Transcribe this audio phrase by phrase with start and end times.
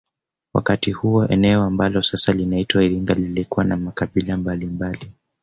[0.53, 5.11] Wakati huo eneo ambalo sasa linaitwa iringa lilikuwa na makabila mbalimbali